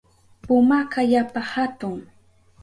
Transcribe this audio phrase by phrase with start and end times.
[0.41, 1.97] Pumaka yapa hatun.